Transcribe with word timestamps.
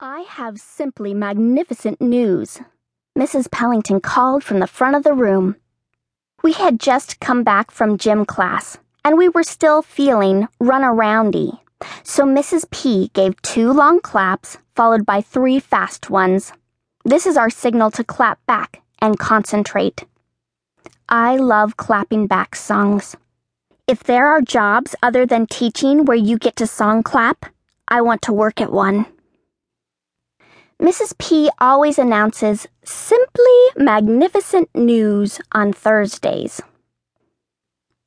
I 0.00 0.20
have 0.28 0.60
simply 0.60 1.12
magnificent 1.12 2.00
news. 2.00 2.60
Mrs. 3.18 3.50
Pellington 3.50 4.00
called 4.00 4.44
from 4.44 4.60
the 4.60 4.68
front 4.68 4.94
of 4.94 5.02
the 5.02 5.12
room. 5.12 5.56
We 6.40 6.52
had 6.52 6.78
just 6.78 7.18
come 7.18 7.42
back 7.42 7.72
from 7.72 7.98
gym 7.98 8.24
class, 8.24 8.78
and 9.04 9.18
we 9.18 9.28
were 9.28 9.42
still 9.42 9.82
feeling 9.82 10.46
run 10.60 10.82
aroundy. 10.82 11.58
So 12.04 12.24
Mrs. 12.24 12.70
P 12.70 13.10
gave 13.12 13.42
two 13.42 13.72
long 13.72 13.98
claps, 13.98 14.58
followed 14.76 15.04
by 15.04 15.20
three 15.20 15.58
fast 15.58 16.08
ones. 16.10 16.52
This 17.04 17.26
is 17.26 17.36
our 17.36 17.50
signal 17.50 17.90
to 17.90 18.04
clap 18.04 18.38
back 18.46 18.82
and 19.00 19.18
concentrate. 19.18 20.04
I 21.08 21.38
love 21.38 21.76
clapping 21.76 22.28
back 22.28 22.54
songs. 22.54 23.16
If 23.88 24.04
there 24.04 24.28
are 24.28 24.42
jobs 24.42 24.94
other 25.02 25.26
than 25.26 25.48
teaching 25.48 26.04
where 26.04 26.16
you 26.16 26.38
get 26.38 26.54
to 26.54 26.68
song 26.68 27.02
clap, 27.02 27.46
I 27.88 28.00
want 28.00 28.22
to 28.22 28.32
work 28.32 28.60
at 28.60 28.70
one. 28.70 29.06
Mrs. 30.80 31.18
P 31.18 31.50
always 31.60 31.98
announces 31.98 32.68
simply 32.84 33.60
magnificent 33.76 34.68
news 34.76 35.40
on 35.50 35.72
Thursdays. 35.72 36.60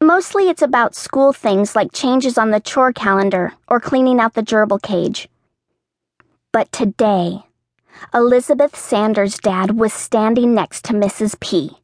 Mostly 0.00 0.48
it's 0.48 0.62
about 0.62 0.94
school 0.94 1.32
things 1.32 1.74
like 1.74 1.92
changes 1.92 2.38
on 2.38 2.52
the 2.52 2.60
chore 2.60 2.92
calendar 2.92 3.52
or 3.66 3.80
cleaning 3.80 4.20
out 4.20 4.34
the 4.34 4.42
gerbil 4.42 4.80
cage. 4.80 5.28
But 6.52 6.70
today, 6.70 7.40
Elizabeth 8.14 8.76
Sanders' 8.76 9.38
dad 9.38 9.72
was 9.72 9.92
standing 9.92 10.54
next 10.54 10.84
to 10.84 10.92
Mrs. 10.92 11.38
P, 11.40 11.76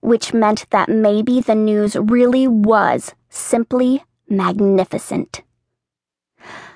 which 0.00 0.32
meant 0.32 0.68
that 0.70 0.88
maybe 0.88 1.40
the 1.40 1.54
news 1.54 1.96
really 1.96 2.48
was 2.48 3.14
simply 3.28 4.02
magnificent. 4.28 5.42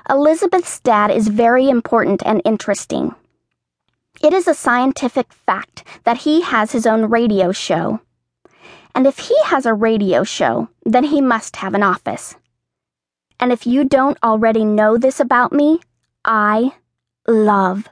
Elizabeth's 0.09 0.81
dad 0.81 1.11
is 1.11 1.29
very 1.29 1.69
important 1.69 2.23
and 2.25 2.43
interesting. 2.45 3.15
It 4.21 4.33
is 4.33 4.49
a 4.49 4.55
scientific 4.55 5.33
fact 5.33 5.85
that 6.05 6.19
he 6.19 6.43
has 6.43 6.73
his 6.73 6.87
own 6.87 7.05
radio 7.05 7.53
show. 7.53 8.01
And 8.95 9.07
if 9.07 9.19
he 9.19 9.37
has 9.45 9.65
a 9.65 9.75
radio 9.75 10.25
show, 10.25 10.69
then 10.85 11.05
he 11.05 11.21
must 11.21 11.57
have 11.57 11.75
an 11.75 11.85
office. 11.85 12.35
And 13.39 13.53
if 13.53 13.67
you 13.67 13.85
don't 13.85 14.19
already 14.23 14.65
know 14.65 14.99
this 14.99 15.21
about 15.21 15.53
me, 15.53 15.81
I 16.25 16.73
love 17.29 17.89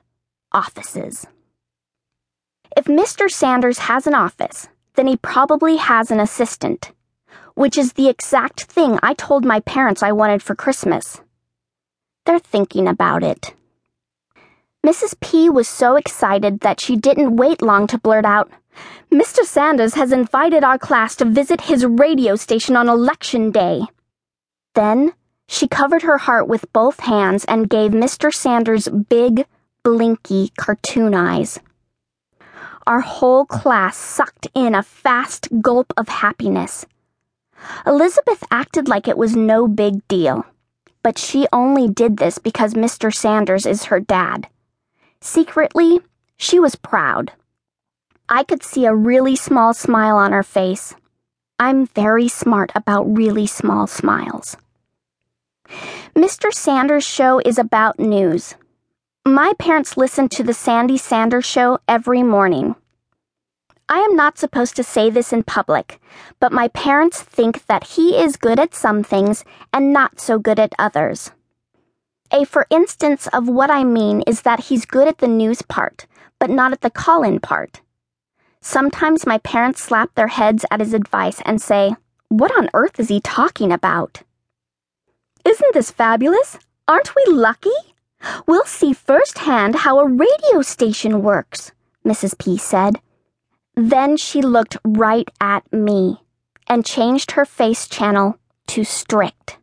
offices. 0.51 1.27
If 2.77 2.87
Mr. 2.87 3.31
Sanders 3.31 3.79
has 3.79 4.07
an 4.07 4.15
office, 4.15 4.69
then 4.97 5.07
he 5.07 5.17
probably 5.17 5.77
has 5.77 6.11
an 6.11 6.19
assistant, 6.19 6.91
which 7.55 7.79
is 7.79 7.93
the 7.93 8.09
exact 8.09 8.65
thing 8.65 8.99
I 9.03 9.15
told 9.15 9.45
my 9.45 9.61
parents 9.61 10.03
I 10.03 10.11
wanted 10.13 10.43
for 10.43 10.57
Christmas. 10.57 11.21
They're 12.25 12.41
thinking 12.41 12.89
about 12.89 13.23
it. 13.23 13.55
Mrs. 14.87 15.19
P 15.19 15.51
was 15.51 15.67
so 15.67 15.97
excited 15.97 16.61
that 16.61 16.79
she 16.79 16.95
didn't 16.95 17.35
wait 17.35 17.61
long 17.61 17.89
to 17.89 17.99
blurt 17.99 18.25
out, 18.25 18.49
Mr. 19.13 19.43
Sanders 19.43 19.95
has 19.95 20.13
invited 20.13 20.63
our 20.63 20.79
class 20.79 21.17
to 21.17 21.25
visit 21.25 21.63
his 21.63 21.85
radio 21.85 22.37
station 22.37 22.77
on 22.77 22.89
election 22.89 23.51
day. 23.51 23.83
Then 24.77 25.13
she 25.49 25.67
covered 25.67 26.03
her 26.03 26.19
heart 26.19 26.47
with 26.47 26.73
both 26.73 27.01
hands 27.01 27.45
and 27.47 27.69
gave 27.69 27.91
Mr. 27.91 28.33
Sanders 28.33 28.87
big, 28.87 29.47
blinky 29.83 30.53
cartoon 30.57 31.15
eyes. 31.15 31.59
Our 32.87 33.01
whole 33.01 33.45
class 33.45 33.97
sucked 33.97 34.47
in 34.55 34.73
a 34.73 34.85
fast 34.85 35.49
gulp 35.61 35.93
of 35.97 36.07
happiness. 36.07 36.87
Elizabeth 37.85 38.45
acted 38.53 38.87
like 38.87 39.09
it 39.09 39.19
was 39.19 39.35
no 39.35 39.67
big 39.67 40.07
deal, 40.07 40.47
but 41.03 41.19
she 41.19 41.49
only 41.53 41.89
did 41.89 42.19
this 42.19 42.39
because 42.39 42.75
Mr. 42.75 43.13
Sanders 43.13 43.67
is 43.67 43.87
her 43.87 43.99
dad. 43.99 44.47
Secretly, 45.27 46.01
she 46.37 46.61
was 46.61 46.77
proud. 46.77 47.33
I 48.29 48.45
could 48.45 48.63
see 48.63 48.87
a 48.87 48.95
really 48.95 49.35
small 49.35 49.75
smile 49.75 50.17
on 50.17 50.31
her 50.31 50.45
face. 50.45 50.95
I'm 51.59 51.87
very 51.87 52.29
smart 52.29 52.71
about 52.77 53.13
really 53.13 53.49
small 53.49 53.89
smiles. 53.89 54.57
Mr. 56.15 56.55
Sanders' 56.55 57.05
show 57.05 57.41
is 57.45 57.59
about 57.59 57.99
news. 57.99 58.55
My 59.27 59.53
parents 59.59 59.97
listen 59.97 60.29
to 60.29 60.45
the 60.45 60.55
Sandy 60.55 60.97
Sanders 60.97 61.45
show 61.45 61.81
every 61.89 62.23
morning. 62.23 62.77
I 63.89 63.99
am 63.99 64.15
not 64.15 64.39
supposed 64.39 64.77
to 64.77 64.85
say 64.85 65.11
this 65.11 65.33
in 65.33 65.43
public, 65.43 66.01
but 66.39 66.53
my 66.53 66.69
parents 66.69 67.21
think 67.21 67.67
that 67.67 67.83
he 67.83 68.17
is 68.17 68.37
good 68.37 68.61
at 68.61 68.77
some 68.77 69.03
things 69.03 69.45
and 69.73 69.93
not 69.93 70.21
so 70.21 70.39
good 70.39 70.61
at 70.61 70.73
others. 70.79 71.33
A 72.33 72.45
for 72.45 72.67
instance 72.71 73.27
of 73.29 73.49
what 73.49 73.71
I 73.71 73.85
mean 73.85 74.23
is 74.27 74.43
that 74.43 74.65
he's 74.65 74.85
good 74.85 75.09
at 75.09 75.19
the 75.19 75.29
news 75.29 75.63
part, 75.63 76.07
but 76.39 76.51
not 76.51 76.73
at 76.73 76.81
the 76.81 76.91
call 76.91 77.23
in 77.23 77.41
part. 77.41 77.81
Sometimes 78.61 79.27
my 79.27 79.39
parents 79.39 79.83
slap 79.83 80.15
their 80.15 80.27
heads 80.29 80.65
at 80.71 80.81
his 80.81 80.93
advice 80.93 81.41
and 81.45 81.63
say, 81.63 81.95
What 82.29 82.57
on 82.57 82.69
earth 82.75 82.99
is 82.99 83.09
he 83.09 83.21
talking 83.21 83.71
about? 83.71 84.23
Isn't 85.45 85.75
this 85.75 85.93
fabulous? 85.93 86.59
Aren't 86.89 87.15
we 87.15 87.23
lucky? 87.33 87.71
We'll 88.47 88.65
see 88.65 88.93
firsthand 88.93 89.77
how 89.77 90.01
a 90.01 90.09
radio 90.09 90.63
station 90.63 91.23
works, 91.23 91.71
Mrs. 92.05 92.37
P 92.39 92.57
said. 92.57 93.01
Then 93.77 94.17
she 94.17 94.43
looked 94.43 94.77
right 94.85 95.29
at 95.41 95.71
me 95.73 96.23
and 96.67 96.85
changed 96.85 97.33
her 97.33 97.45
face 97.45 97.87
channel 97.87 98.39
to 98.69 98.85
strict. 98.85 99.59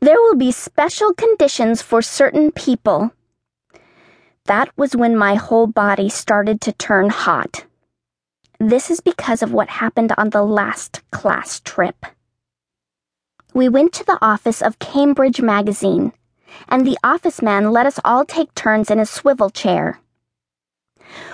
There 0.00 0.16
will 0.16 0.36
be 0.36 0.52
special 0.52 1.12
conditions 1.14 1.82
for 1.82 2.02
certain 2.02 2.52
people. 2.52 3.12
That 4.46 4.70
was 4.76 4.96
when 4.96 5.16
my 5.16 5.34
whole 5.34 5.66
body 5.66 6.08
started 6.08 6.60
to 6.62 6.72
turn 6.72 7.10
hot. 7.10 7.64
This 8.58 8.90
is 8.90 9.00
because 9.00 9.42
of 9.42 9.52
what 9.52 9.68
happened 9.68 10.12
on 10.18 10.30
the 10.30 10.42
last 10.42 11.02
class 11.10 11.60
trip. 11.60 12.06
We 13.54 13.68
went 13.68 13.92
to 13.94 14.04
the 14.04 14.18
office 14.20 14.62
of 14.62 14.78
Cambridge 14.78 15.40
Magazine, 15.40 16.12
and 16.68 16.86
the 16.86 16.98
office 17.02 17.42
man 17.42 17.72
let 17.72 17.86
us 17.86 17.98
all 18.04 18.24
take 18.24 18.54
turns 18.54 18.90
in 18.90 18.98
a 18.98 19.06
swivel 19.06 19.50
chair. 19.50 20.00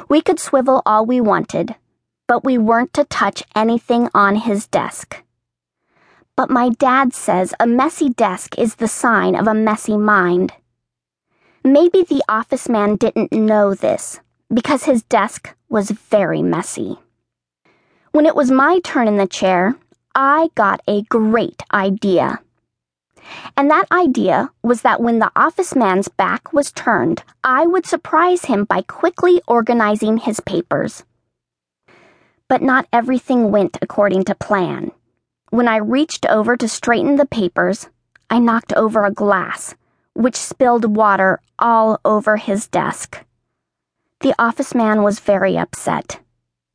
We 0.09 0.21
could 0.21 0.39
swivel 0.39 0.83
all 0.87 1.05
we 1.05 1.21
wanted, 1.21 1.75
but 2.27 2.45
we 2.45 2.59
weren't 2.59 2.93
to 2.95 3.05
touch 3.05 3.43
anything 3.55 4.09
on 4.15 4.37
his 4.37 4.67
desk. 4.67 5.23
But 6.37 6.51
my 6.51 6.69
dad 6.69 7.15
says 7.15 7.55
a 7.59 7.67
messy 7.67 8.11
desk 8.11 8.59
is 8.59 8.75
the 8.75 8.89
sign 8.89 9.35
of 9.35 9.47
a 9.47 9.55
messy 9.55 9.97
mind. 9.97 10.53
Maybe 11.65 12.03
the 12.03 12.23
office 12.29 12.69
man 12.69 12.97
didn't 12.97 13.33
know 13.33 13.75
this, 13.75 14.21
because 14.53 14.85
his 14.85 15.03
desk 15.03 15.57
was 15.69 15.91
very 15.91 16.43
messy. 16.43 16.99
When 18.13 18.27
it 18.27 18.37
was 18.37 18.51
my 18.51 18.81
turn 18.81 19.09
in 19.09 19.17
the 19.17 19.27
chair, 19.27 19.77
I 20.15 20.51
got 20.55 20.81
a 20.87 21.03
great 21.03 21.63
idea. 21.73 22.41
And 23.57 23.71
that 23.71 23.91
idea 23.91 24.51
was 24.63 24.83
that 24.83 25.01
when 25.01 25.19
the 25.19 25.33
office 25.35 25.75
man's 25.75 26.09
back 26.09 26.53
was 26.53 26.71
turned, 26.71 27.25
I 27.43 27.67
would 27.67 27.87
surprise 27.87 28.45
him 28.45 28.65
by 28.65 28.83
quickly 28.83 29.43
organizing 29.49 30.19
his 30.19 30.41
papers. 30.41 31.03
But 32.47 32.63
not 32.63 32.87
everything 32.93 33.51
went 33.51 33.79
according 33.83 34.25
to 34.25 34.35
plan. 34.35 34.93
When 35.51 35.69
I 35.69 35.77
reached 35.77 36.27
over 36.27 36.57
to 36.57 36.69
straighten 36.69 37.17
the 37.17 37.27
papers, 37.27 37.89
I 38.29 38.41
knocked 38.41 38.73
over 38.73 39.05
a 39.05 39.13
glass, 39.13 39.77
which 40.13 40.35
spilled 40.35 40.97
water 40.97 41.41
all 41.59 42.01
over 42.05 42.37
his 42.37 42.67
desk. 42.67 43.25
The 44.21 44.35
office 44.39 44.75
man 44.75 45.05
was 45.05 45.21
very 45.21 45.57
upset. 45.57 46.21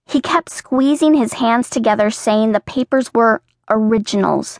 He 0.05 0.21
kept 0.21 0.49
squeezing 0.49 1.15
his 1.15 1.33
hands 1.33 1.69
together, 1.69 2.09
saying 2.09 2.53
the 2.53 2.61
papers 2.61 3.13
were 3.13 3.41
originals. 3.69 4.59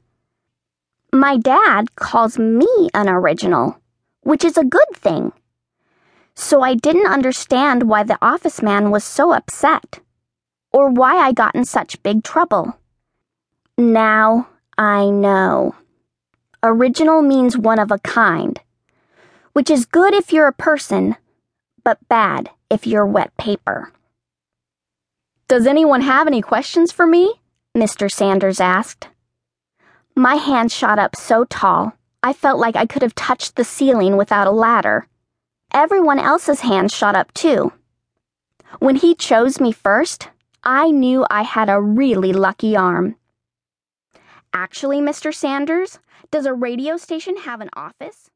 My 1.14 1.38
dad 1.38 1.96
calls 1.96 2.38
me 2.38 2.90
an 2.94 3.08
original, 3.08 3.78
which 4.24 4.44
is 4.44 4.58
a 4.58 4.66
good 4.66 4.92
thing. 4.94 5.32
So 6.36 6.62
I 6.62 6.76
didn't 6.76 7.08
understand 7.08 7.84
why 7.84 8.04
the 8.04 8.18
office 8.22 8.62
man 8.62 8.92
was 8.92 9.04
so 9.04 9.34
upset, 9.34 10.00
or 10.74 10.90
why 10.90 11.16
I 11.16 11.32
got 11.32 11.56
in 11.56 11.66
such 11.66 12.02
big 12.04 12.24
trouble. 12.24 12.78
Now 13.78 14.48
I 14.78 15.10
know. 15.10 15.76
Original 16.64 17.22
means 17.22 17.58
one 17.58 17.80
of 17.80 17.92
a 17.92 18.00
kind, 18.00 18.60
which 19.54 19.70
is 19.70 19.86
good 19.86 20.14
if 20.14 20.32
you're 20.32 20.48
a 20.48 20.54
person, 20.54 21.16
but 21.84 21.98
bad 22.08 22.50
if 22.70 22.86
you're 22.86 23.06
wet 23.06 23.36
paper. 23.38 23.92
Does 25.48 25.66
anyone 25.68 26.02
have 26.02 26.28
any 26.28 26.42
questions 26.42 26.92
for 26.92 27.06
me? 27.06 27.42
Mr. 27.76 28.12
Sanders 28.12 28.60
asked. 28.60 29.10
My 30.16 30.36
hand 30.36 30.72
shot 30.72 31.00
up 31.00 31.16
so 31.16 31.46
tall, 31.46 31.94
I 32.22 32.34
felt 32.34 32.60
like 32.60 32.76
I 32.76 32.86
could 32.86 33.02
have 33.02 33.16
touched 33.16 33.56
the 33.56 33.64
ceiling 33.64 34.18
without 34.18 34.48
a 34.48 34.52
ladder. 34.52 35.08
Everyone 35.74 36.20
else's 36.20 36.62
hands 36.62 36.94
shot 36.94 37.16
up 37.16 37.34
too. 37.34 37.74
When 38.80 38.96
he 38.96 39.16
chose 39.16 39.60
me 39.60 39.72
first, 39.72 40.30
I 40.64 40.92
knew 40.92 41.26
I 41.30 41.42
had 41.42 41.70
a 41.70 41.82
really 41.82 42.34
lucky 42.34 42.76
arm. 42.76 43.16
Actually, 44.54 45.00
Mr. 45.00 45.34
Sanders, 45.34 46.00
does 46.30 46.46
a 46.46 46.54
radio 46.54 46.98
station 46.98 47.38
have 47.38 47.62
an 47.62 47.70
office? 47.74 48.30